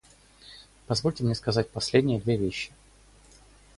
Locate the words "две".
2.19-2.35